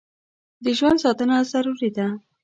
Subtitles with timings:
[0.63, 2.07] د ژوند ساتنه ضروري ده.